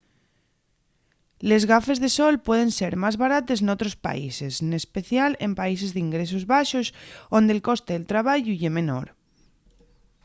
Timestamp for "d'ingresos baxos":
5.95-6.87